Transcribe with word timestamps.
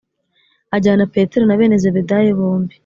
Ajyana 0.75 1.05
Petero 1.13 1.43
na 1.45 1.57
bene 1.59 1.75
Zebedayo 1.83 2.31
bombi 2.39 2.75